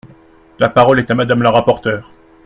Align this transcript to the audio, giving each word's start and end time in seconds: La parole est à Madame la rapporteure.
La 0.57 0.67
parole 0.69 0.99
est 0.99 1.11
à 1.11 1.13
Madame 1.13 1.43
la 1.43 1.51
rapporteure. 1.51 2.11